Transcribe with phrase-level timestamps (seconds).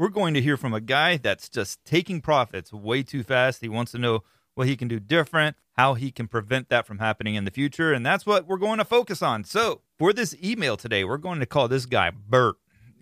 [0.00, 3.60] we're going to hear from a guy that's just taking profits way too fast.
[3.60, 4.22] He wants to know
[4.54, 7.92] what he can do different, how he can prevent that from happening in the future.
[7.92, 9.44] And that's what we're going to focus on.
[9.44, 12.56] So, for this email today, we're going to call this guy Bert.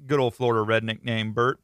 [0.09, 1.61] Good old Florida redneck name, Bert.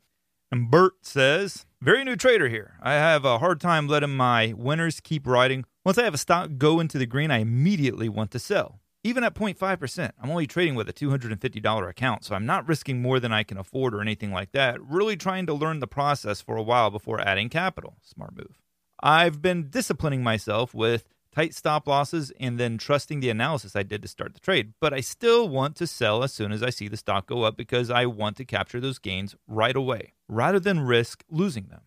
[0.52, 2.74] And Bert says, Very new trader here.
[2.80, 5.64] I have a hard time letting my winners keep riding.
[5.84, 9.22] Once I have a stock go into the green, I immediately want to sell even
[9.22, 13.32] at 0.5%, I'm only trading with a $250 account, so I'm not risking more than
[13.32, 14.82] I can afford or anything like that.
[14.82, 17.98] Really trying to learn the process for a while before adding capital.
[18.02, 18.58] Smart move.
[19.00, 24.00] I've been disciplining myself with tight stop losses and then trusting the analysis I did
[24.02, 26.88] to start the trade, but I still want to sell as soon as I see
[26.88, 30.80] the stock go up because I want to capture those gains right away rather than
[30.80, 31.82] risk losing them.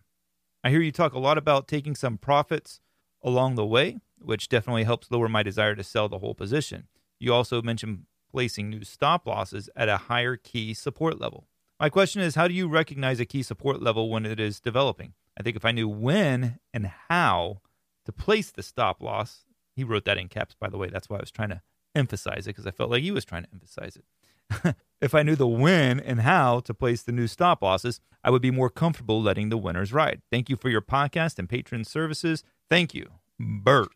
[0.62, 2.80] I hear you talk a lot about taking some profits
[3.24, 6.86] along the way, which definitely helps lower my desire to sell the whole position.
[7.18, 11.46] You also mentioned placing new stop losses at a higher key support level.
[11.80, 15.14] My question is how do you recognize a key support level when it is developing?
[15.38, 17.60] I think if I knew when and how
[18.04, 19.44] to place the stop loss,
[19.76, 20.88] he wrote that in caps, by the way.
[20.88, 21.62] That's why I was trying to
[21.94, 24.74] emphasize it because I felt like he was trying to emphasize it.
[25.00, 28.42] if I knew the when and how to place the new stop losses, I would
[28.42, 30.22] be more comfortable letting the winners ride.
[30.30, 32.42] Thank you for your podcast and patron services.
[32.68, 33.88] Thank you, Bert.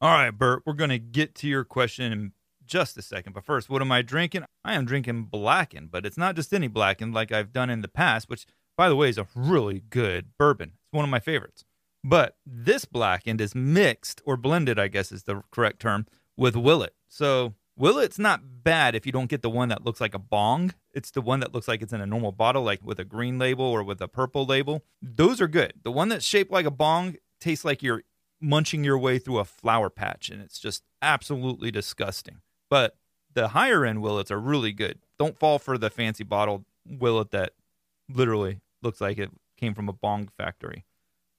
[0.00, 2.32] All right, Bert, we're going to get to your question
[2.70, 3.32] just a second.
[3.32, 4.44] But first, what am I drinking?
[4.64, 7.88] I am drinking Blackened, but it's not just any Blackened like I've done in the
[7.88, 10.74] past, which, by the way, is a really good bourbon.
[10.74, 11.64] It's one of my favorites.
[12.04, 16.94] But this Blackened is mixed or blended, I guess is the correct term, with Willet.
[17.08, 20.72] So Willet's not bad if you don't get the one that looks like a bong.
[20.94, 23.38] It's the one that looks like it's in a normal bottle, like with a green
[23.38, 24.84] label or with a purple label.
[25.02, 25.74] Those are good.
[25.82, 28.02] The one that's shaped like a bong tastes like you're
[28.40, 32.40] munching your way through a flower patch, and it's just absolutely disgusting.
[32.70, 32.96] But
[33.34, 35.00] the higher end Willets are really good.
[35.18, 37.52] Don't fall for the fancy bottled Willet that
[38.08, 40.86] literally looks like it came from a bong factory.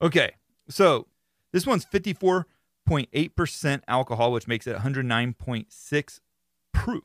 [0.02, 0.36] Okay,
[0.70, 1.08] so
[1.52, 6.20] this one's 54.8% alcohol, which makes it 109.6
[6.74, 7.04] proof.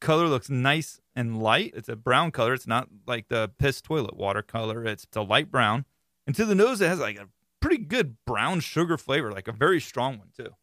[0.00, 1.72] Color looks nice and light.
[1.74, 2.54] It's a brown color.
[2.54, 4.84] It's not like the piss toilet water color.
[4.84, 5.86] It's, it's a light brown.
[6.26, 7.28] And to the nose, it has like a
[7.60, 10.54] pretty good brown sugar flavor, like a very strong one, too.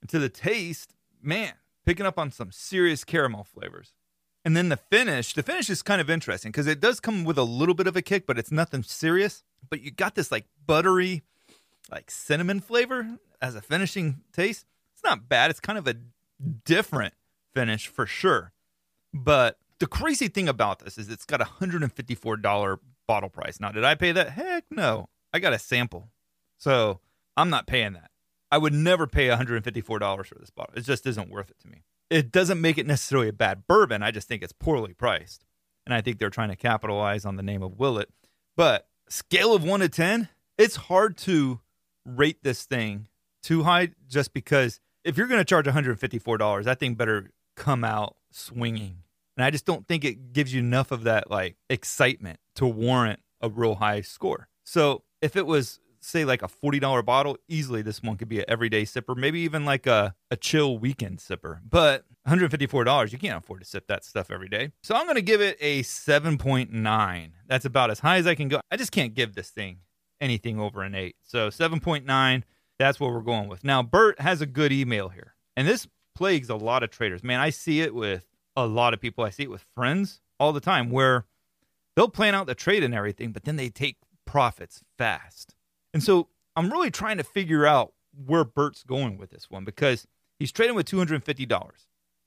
[0.00, 1.52] And to the taste, man,
[1.84, 3.94] picking up on some serious caramel flavors.
[4.44, 7.36] And then the finish, the finish is kind of interesting because it does come with
[7.36, 9.42] a little bit of a kick, but it's nothing serious.
[9.68, 11.22] But you got this like buttery,
[11.90, 14.64] like cinnamon flavor as a finishing taste.
[14.94, 15.50] It's not bad.
[15.50, 15.96] It's kind of a
[16.64, 17.14] different
[17.54, 18.52] finish for sure.
[19.12, 23.60] But the crazy thing about this is it's got a $154 bottle price.
[23.60, 24.30] Now, did I pay that?
[24.30, 25.08] Heck no.
[25.32, 26.08] I got a sample.
[26.58, 27.00] So
[27.36, 28.09] I'm not paying that.
[28.50, 30.74] I would never pay $154 for this bottle.
[30.76, 31.82] It just isn't worth it to me.
[32.08, 34.02] It doesn't make it necessarily a bad bourbon.
[34.02, 35.44] I just think it's poorly priced.
[35.86, 38.10] And I think they're trying to capitalize on the name of Willet.
[38.56, 40.28] But scale of 1 to 10,
[40.58, 41.60] it's hard to
[42.04, 43.08] rate this thing
[43.42, 48.16] too high just because if you're going to charge $154, that thing better come out
[48.30, 48.98] swinging.
[49.36, 53.20] And I just don't think it gives you enough of that like excitement to warrant
[53.40, 54.48] a real high score.
[54.64, 58.44] So if it was say like a $40 bottle, easily this one could be an
[58.48, 61.60] everyday sipper, maybe even like a, a chill weekend sipper.
[61.68, 64.72] But $154, you can't afford to sip that stuff every day.
[64.82, 67.30] So I'm going to give it a 7.9.
[67.46, 68.60] That's about as high as I can go.
[68.70, 69.78] I just can't give this thing
[70.20, 71.16] anything over an 8.
[71.22, 72.42] So 7.9,
[72.78, 73.64] that's what we're going with.
[73.64, 75.34] Now, Bert has a good email here.
[75.56, 77.22] And this plagues a lot of traders.
[77.22, 78.26] Man, I see it with
[78.56, 79.24] a lot of people.
[79.24, 81.26] I see it with friends all the time where
[81.96, 85.54] they'll plan out the trade and everything, but then they take profits fast.
[85.92, 87.92] And so I'm really trying to figure out
[88.26, 90.06] where Bert's going with this one because
[90.38, 91.70] he's trading with $250.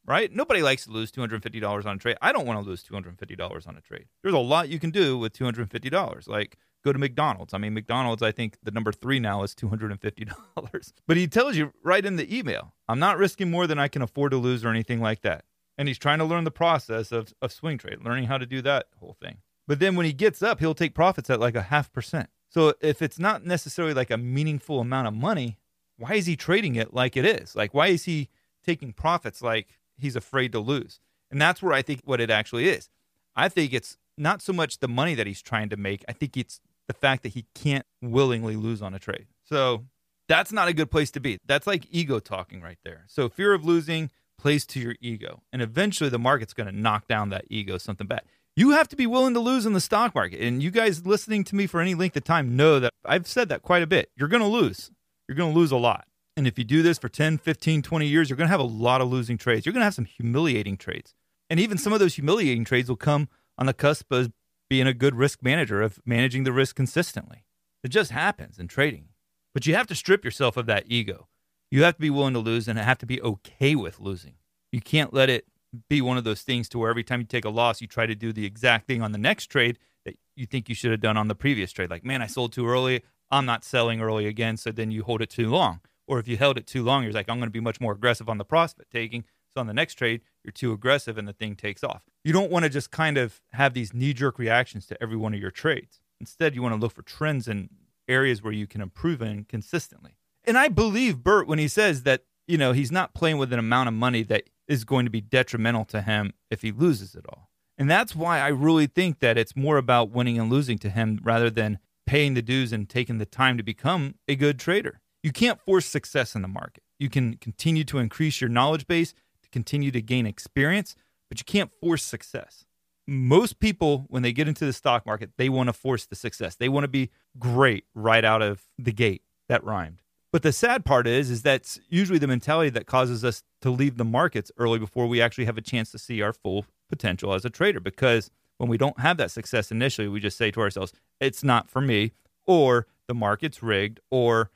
[0.05, 0.31] right?
[0.33, 2.17] Nobody likes to lose $250 on a trade.
[2.21, 4.05] I don't want to lose $250 on a trade.
[4.21, 6.27] There's a lot you can do with $250.
[6.27, 7.53] Like go to McDonald's.
[7.53, 10.91] I mean, McDonald's, I think the number three now is $250.
[11.07, 14.01] but he tells you right in the email, I'm not risking more than I can
[14.01, 15.45] afford to lose or anything like that.
[15.77, 18.61] And he's trying to learn the process of, of swing trade, learning how to do
[18.61, 19.37] that whole thing.
[19.67, 22.29] But then when he gets up, he'll take profits at like a half percent.
[22.53, 25.57] So if it's not necessarily like a meaningful amount of money,
[25.97, 27.55] why is he trading it like it is?
[27.55, 28.29] Like, why is he
[28.63, 30.99] taking profits like he's afraid to lose?
[31.31, 32.89] And that's where I think what it actually is.
[33.35, 36.05] I think it's not so much the money that he's trying to make.
[36.07, 39.25] I think it's the fact that he can't willingly lose on a trade.
[39.43, 39.85] So
[40.27, 41.39] that's not a good place to be.
[41.47, 43.05] That's like ego talking right there.
[43.07, 45.41] So fear of losing plays to your ego.
[45.51, 48.21] And eventually the market's going to knock down that ego something bad.
[48.55, 50.39] You have to be willing to lose in the stock market.
[50.39, 53.49] And you guys listening to me for any length of time know that I've said
[53.49, 54.11] that quite a bit.
[54.15, 54.91] You're going to lose.
[55.27, 56.05] You're going to lose a lot.
[56.37, 58.63] And if you do this for 10, 15, 20 years, you're going to have a
[58.63, 59.65] lot of losing trades.
[59.65, 61.13] You're going to have some humiliating trades.
[61.49, 63.27] And even some of those humiliating trades will come
[63.57, 64.31] on the cusp of
[64.69, 67.45] being a good risk manager, of managing the risk consistently.
[67.83, 69.09] It just happens in trading.
[69.53, 71.27] But you have to strip yourself of that ego.
[71.69, 74.35] You have to be willing to lose and have to be okay with losing.
[74.71, 75.45] You can't let it
[75.89, 78.05] be one of those things to where every time you take a loss, you try
[78.05, 81.01] to do the exact thing on the next trade that you think you should have
[81.01, 81.89] done on the previous trade.
[81.89, 83.03] Like, man, I sold too early.
[83.31, 84.57] I'm not selling early again.
[84.57, 85.79] So then you hold it too long.
[86.07, 87.93] Or if you held it too long, you're like, I'm going to be much more
[87.93, 89.23] aggressive on the prospect taking.
[89.53, 92.01] So on the next trade, you're too aggressive and the thing takes off.
[92.23, 95.33] You don't want to just kind of have these knee jerk reactions to every one
[95.33, 96.01] of your trades.
[96.19, 97.69] Instead, you want to look for trends and
[98.07, 100.17] areas where you can improve in consistently.
[100.43, 103.59] And I believe Bert when he says that, you know, he's not playing with an
[103.59, 107.25] amount of money that is going to be detrimental to him if he loses it
[107.27, 107.49] all.
[107.77, 111.19] And that's why I really think that it's more about winning and losing to him
[111.23, 115.01] rather than paying the dues and taking the time to become a good trader.
[115.23, 116.83] You can't force success in the market.
[116.99, 120.95] You can continue to increase your knowledge base, to continue to gain experience,
[121.29, 122.65] but you can't force success.
[123.07, 126.55] Most people, when they get into the stock market, they want to force the success.
[126.55, 127.09] They want to be
[127.39, 129.23] great right out of the gate.
[129.49, 130.02] That rhymed.
[130.33, 133.97] But the sad part is, is that's usually the mentality that causes us to leave
[133.97, 137.45] the markets early before we actually have a chance to see our full potential as
[137.45, 137.79] a trader.
[137.79, 141.69] Because when we don't have that success initially, we just say to ourselves, "It's not
[141.69, 142.13] for me,"
[142.47, 144.49] or "The market's rigged," or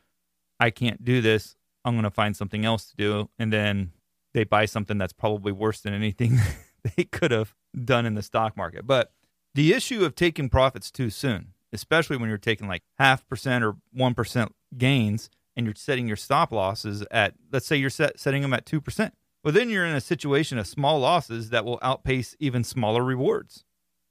[0.59, 1.55] "I can't do this.
[1.85, 3.91] I'm going to find something else to do," and then
[4.33, 6.39] they buy something that's probably worse than anything
[6.95, 7.53] they could have
[7.85, 8.87] done in the stock market.
[8.87, 9.13] But
[9.53, 13.75] the issue of taking profits too soon, especially when you're taking like half percent or
[13.91, 18.43] one percent gains and you're setting your stop losses at, let's say you're set, setting
[18.43, 19.11] them at 2%.
[19.43, 23.65] Well, then you're in a situation of small losses that will outpace even smaller rewards.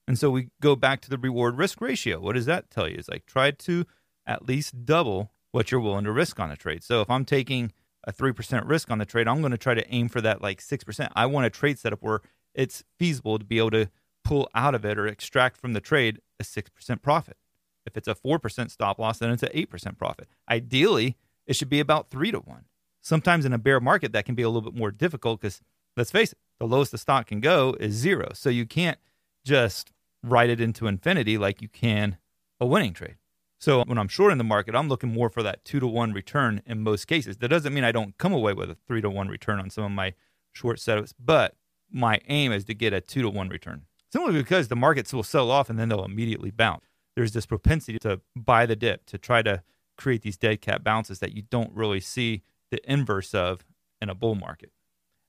[0.09, 2.21] And so we go back to the reward risk ratio.
[2.21, 2.97] What does that tell you?
[2.99, 3.87] It's like try to
[4.27, 6.83] at least double what you're willing to risk on a trade.
[6.83, 7.73] So if I'm taking
[8.05, 10.61] a 3% risk on the trade, I'm going to try to aim for that like
[10.61, 11.09] 6%.
[11.15, 12.21] I want a trade setup where
[12.55, 13.89] it's feasible to be able to
[14.25, 17.37] pull out of it or extract from the trade a 6% profit.
[17.85, 20.29] If it's a 4% stop loss, then it's an 8% profit.
[20.51, 21.17] Ideally,
[21.47, 22.65] it should be about three to one.
[23.01, 25.61] Sometimes in a bear market, that can be a little bit more difficult because
[25.97, 28.31] let's face it, the lowest the stock can go is zero.
[28.35, 28.99] So you can't
[29.45, 32.19] just write it into infinity like you can
[32.61, 33.17] a winning trade.
[33.59, 36.13] So when I'm short in the market, I'm looking more for that two to one
[36.13, 37.39] return in most cases.
[37.39, 39.85] That doesn't mean I don't come away with a three to one return on some
[39.85, 40.15] of my
[40.53, 41.55] short setups, but
[41.91, 43.83] my aim is to get a two to one return.
[44.13, 46.85] Simply because the markets will sell off and then they'll immediately bounce.
[47.15, 49.63] There's this propensity to buy the dip, to try to
[49.97, 53.65] create these dead cat bounces that you don't really see the inverse of
[54.01, 54.71] in a bull market.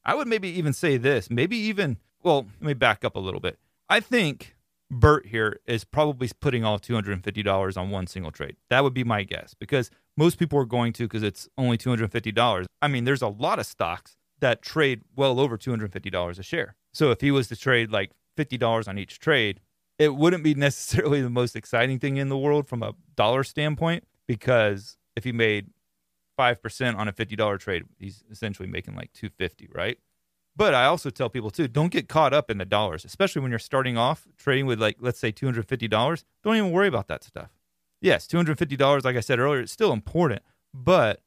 [0.03, 3.39] I would maybe even say this, maybe even, well, let me back up a little
[3.39, 3.59] bit.
[3.89, 4.55] I think
[4.89, 8.55] Bert here is probably putting all $250 on one single trade.
[8.69, 12.65] That would be my guess because most people are going to because it's only $250.
[12.81, 16.75] I mean, there's a lot of stocks that trade well over $250 a share.
[16.93, 19.59] So if he was to trade like $50 on each trade,
[19.99, 24.05] it wouldn't be necessarily the most exciting thing in the world from a dollar standpoint,
[24.27, 25.67] because if he made
[26.37, 29.97] 5% on a $50 trade, he's essentially making like 250, right?
[30.55, 33.51] But I also tell people too, don't get caught up in the dollars, especially when
[33.51, 36.23] you're starting off trading with like let's say $250.
[36.43, 37.51] Don't even worry about that stuff.
[38.01, 40.41] Yes, $250 like I said earlier, it's still important,
[40.73, 41.21] but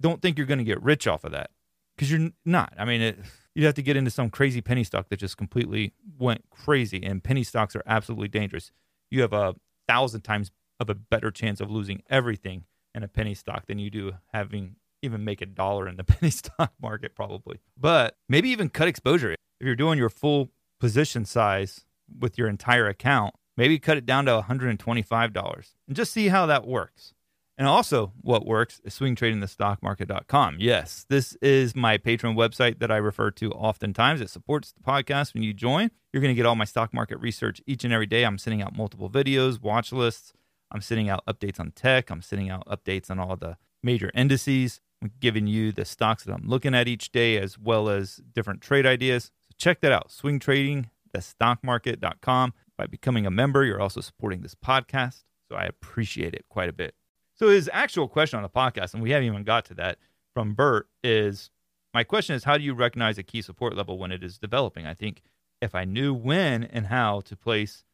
[0.00, 1.50] don't think you're going to get rich off of that
[1.96, 2.74] cuz you're not.
[2.78, 3.18] I mean, it,
[3.54, 7.24] you'd have to get into some crazy penny stock that just completely went crazy and
[7.24, 8.72] penny stocks are absolutely dangerous.
[9.10, 9.54] You have a
[9.88, 10.50] thousand times
[10.80, 12.64] of a better chance of losing everything
[12.94, 16.30] in a penny stock than you do having even make a dollar in the penny
[16.30, 17.60] stock market probably.
[17.76, 19.32] But maybe even cut exposure.
[19.32, 21.84] If you're doing your full position size
[22.18, 26.66] with your entire account, maybe cut it down to $125 and just see how that
[26.66, 27.14] works.
[27.58, 30.56] And also, what works is swingtradingthestockmarket.com.
[30.60, 34.20] Yes, this is my Patreon website that I refer to oftentimes.
[34.20, 35.90] It supports the podcast when you join.
[36.12, 38.24] You're going to get all my stock market research each and every day.
[38.24, 40.34] I'm sending out multiple videos, watch lists.
[40.70, 42.10] I'm sending out updates on tech.
[42.10, 44.80] I'm sending out updates on all the major indices.
[45.02, 48.60] I'm giving you the stocks that I'm looking at each day as well as different
[48.60, 49.30] trade ideas.
[49.40, 52.54] So check that out, Swing Trading, swingtradingthestockmarket.com.
[52.76, 55.24] By becoming a member, you're also supporting this podcast.
[55.48, 56.94] So I appreciate it quite a bit.
[57.34, 59.98] So his actual question on the podcast, and we haven't even got to that
[60.34, 61.50] from Bert, is
[61.94, 64.86] my question is how do you recognize a key support level when it is developing?
[64.86, 65.22] I think
[65.60, 67.84] if I knew when and how to place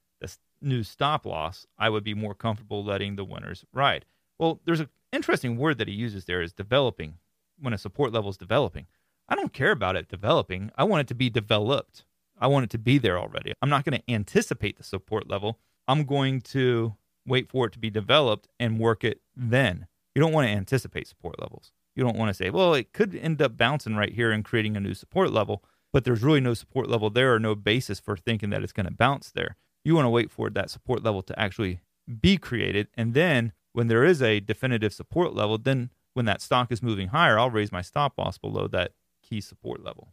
[0.63, 4.05] new stop loss, I would be more comfortable letting the winners ride.
[4.39, 7.19] Well, there's an interesting word that he uses there is developing
[7.61, 8.87] when a support level is developing.
[9.29, 10.71] I don't care about it developing.
[10.77, 12.05] I want it to be developed.
[12.39, 13.53] I want it to be there already.
[13.63, 15.59] I'm not going to anticipate the support level.
[15.87, 19.87] I'm going to wait for it to be developed and work it then.
[20.15, 21.73] You don't want to anticipate support levels.
[21.95, 24.77] You don't want to say, well, it could end up bouncing right here and creating
[24.77, 28.17] a new support level, but there's really no support level there or no basis for
[28.17, 29.57] thinking that it's going to bounce there.
[29.85, 31.81] You want to wait for that support level to actually
[32.21, 32.89] be created.
[32.95, 37.09] And then when there is a definitive support level, then when that stock is moving
[37.09, 40.13] higher, I'll raise my stop loss below that key support level.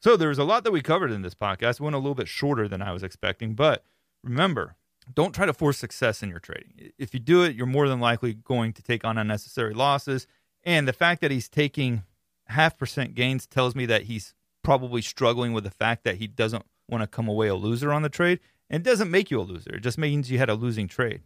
[0.00, 1.74] So there's a lot that we covered in this podcast.
[1.74, 3.84] It went a little bit shorter than I was expecting, but
[4.22, 4.76] remember,
[5.12, 6.92] don't try to force success in your trading.
[6.98, 10.26] If you do it, you're more than likely going to take on unnecessary losses.
[10.64, 12.04] And the fact that he's taking
[12.46, 16.64] half percent gains tells me that he's probably struggling with the fact that he doesn't
[16.88, 18.38] want to come away a loser on the trade.
[18.72, 21.20] And it doesn't make you a loser, it just means you had a losing trade.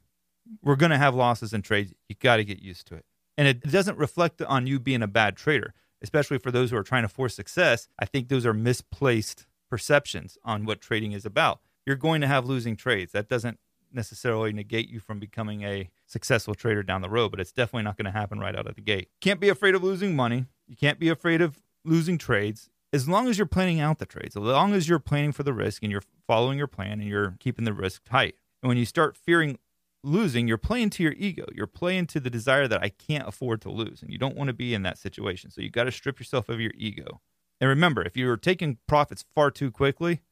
[0.62, 1.92] We're going to have losses in trades.
[2.08, 3.04] You got to get used to it.
[3.38, 6.82] And it doesn't reflect on you being a bad trader, especially for those who are
[6.82, 7.88] trying to force success.
[7.98, 11.60] I think those are misplaced perceptions on what trading is about.
[11.84, 13.12] You're going to have losing trades.
[13.12, 13.58] That doesn't
[13.92, 17.96] necessarily negate you from becoming a successful trader down the road, but it's definitely not
[17.96, 19.08] going to happen right out of the gate.
[19.20, 20.46] Can't be afraid of losing money.
[20.66, 22.70] You can't be afraid of losing trades.
[22.96, 25.52] As long as you're planning out the trades, as long as you're planning for the
[25.52, 28.36] risk and you're following your plan and you're keeping the risk tight.
[28.62, 29.58] And when you start fearing
[30.02, 31.44] losing, you're playing to your ego.
[31.54, 34.00] You're playing to the desire that I can't afford to lose.
[34.00, 35.50] And you don't want to be in that situation.
[35.50, 37.20] So you got to strip yourself of your ego.
[37.60, 40.22] And remember, if you're taking profits far too quickly,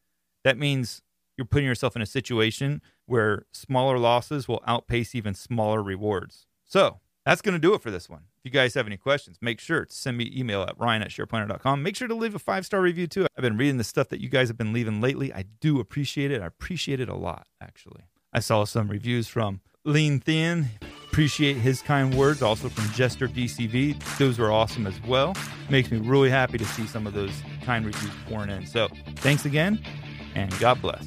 [0.42, 1.02] that means
[1.36, 6.46] you're putting yourself in a situation where smaller losses will outpace even smaller rewards.
[6.64, 8.22] So that's going to do it for this one.
[8.38, 11.08] If you guys have any questions, make sure to send me email at ryan at
[11.08, 11.82] shareplanner.com.
[11.82, 13.26] Make sure to leave a five star review too.
[13.36, 15.32] I've been reading the stuff that you guys have been leaving lately.
[15.32, 16.42] I do appreciate it.
[16.42, 18.02] I appreciate it a lot, actually.
[18.32, 20.66] I saw some reviews from Lean Thin.
[21.10, 22.42] Appreciate his kind words.
[22.42, 24.18] Also from Jester DCV.
[24.18, 25.34] Those were awesome as well.
[25.70, 28.66] Makes me really happy to see some of those kind reviews pouring in.
[28.66, 29.80] So thanks again,
[30.34, 31.06] and God bless.